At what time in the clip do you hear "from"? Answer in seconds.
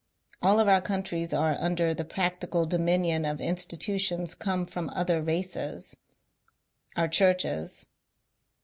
4.65-4.89